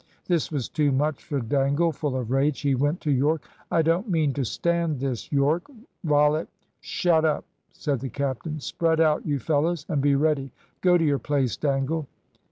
This 0.25 0.51
was 0.51 0.67
too 0.67 0.91
much 0.91 1.23
for 1.23 1.39
Dangle. 1.41 1.91
Full 1.91 2.15
of 2.17 2.31
rage, 2.31 2.61
he 2.61 2.73
went 2.73 3.01
to 3.01 3.11
Yorke. 3.11 3.47
"I 3.69 3.83
don't 3.83 4.09
mean 4.09 4.33
to 4.33 4.43
stand 4.43 4.99
this, 4.99 5.31
Yorke. 5.31 5.69
Rollitt" 6.03 6.47
"Shut 6.81 7.23
up!" 7.23 7.45
said 7.71 7.99
the 7.99 8.09
captain. 8.09 8.59
"Spread 8.59 8.99
out, 8.99 9.27
you 9.27 9.37
fellows, 9.37 9.85
and 9.87 10.01
be 10.01 10.15
ready. 10.15 10.51
Go 10.81 10.97
to 10.97 11.05
your 11.05 11.19
place, 11.19 11.55
Dangle." 11.55 12.07